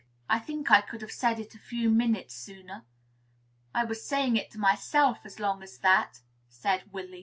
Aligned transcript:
"I 0.27 0.39
think 0.39 0.71
I 0.71 0.81
could 0.81 1.01
have 1.03 1.11
said 1.11 1.39
it 1.39 1.53
a 1.53 1.59
few 1.59 1.91
minutes 1.91 2.33
sooner. 2.33 2.85
I 3.71 3.85
was 3.85 4.03
saying 4.03 4.35
it 4.35 4.49
to 4.49 4.57
myself 4.57 5.19
as 5.25 5.39
long 5.39 5.61
as 5.61 5.77
that!" 5.77 6.21
said 6.49 6.91
Willy. 6.91 7.19